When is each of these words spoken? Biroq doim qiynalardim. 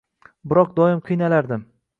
Biroq 0.53 0.73
doim 0.81 1.05
qiynalardim. 1.11 1.69